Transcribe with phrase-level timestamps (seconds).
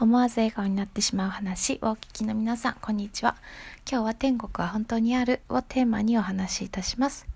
[0.00, 3.36] 思わず笑顔になってしまう話をお聞きの皆さん、こんにちは。
[3.86, 7.26] 今日は天国は本当にあるをテーマにお話しいたします。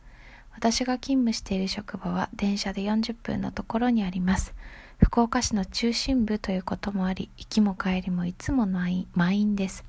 [0.55, 4.55] 私が勤務している職場は電車で40分のところにあります。
[4.97, 9.85] 福岡市の中心部ということもあり、行きも帰りもいつも満員です。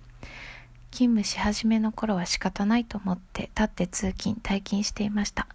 [0.92, 5.48] 勤務し始めの頃は仕方ないと思って立って通勤、退勤していました。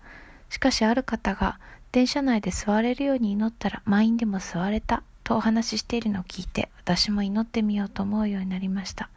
[0.49, 1.61] しかしある方が
[1.93, 9.09] 電車内で座れるように祈ったら満員でも座れたとお話ししているのを聞いて私も祈ってみようと思うようになりました。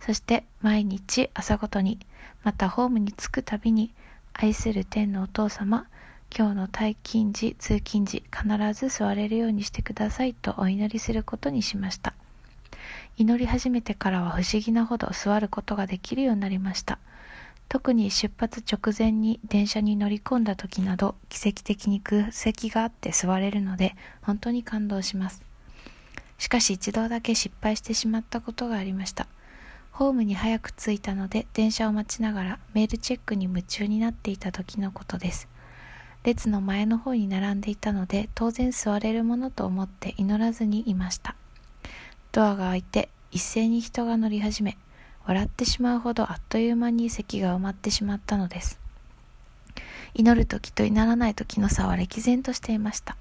[0.00, 1.98] そして毎日朝ごとに
[2.42, 3.92] またホームに着くたびに
[4.32, 5.86] 愛する天のお父様
[6.34, 12.14] 今日の退勤時通勤時必ず座れるようにしてくださいとお祈りすることにしました。
[13.18, 16.98] 祈り始めてからは不思議なほど座ることができるようになりました。
[17.72, 25.42] 特に出発直前に電車に乗り込んだ時など奇跡的に空席があって座れるので本当に感動します。
[26.36, 29.26] しかし一度だけ失敗してしまったことがありました。
[29.90, 35.48] ホームに早く着いたので電車を待ちながらメールチェックに夢中になっていた時のことです。
[36.24, 41.36] 列の前の方に並んでいたので当然座れるものと思って祈らずにいました。
[42.32, 44.76] ドアが開いて一斉に人が乗り始め
[45.26, 48.78] 笑ってしまうほどあっという間に席が埋まってしまったのです。
[50.14, 53.16] 祈る時と祈らない時の差は歴然としていました。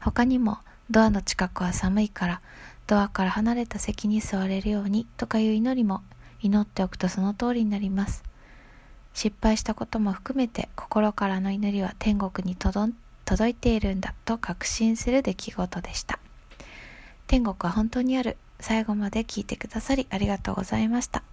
[0.00, 0.58] 他にも、
[0.90, 2.40] ドアの近くは寒いから、
[2.86, 6.02] ドアから離れた席に座れるようにとかいう祈りも、
[6.40, 8.24] 祈っておくとその通りになります。
[9.14, 12.92] 失敗したことも含めて心からの祈りは天国に届
[13.48, 16.18] いているんだと確信する出来事でした。
[17.26, 18.36] 天国は本当にある。
[18.62, 21.31] 最後まで聞いてくださりありがとうございました。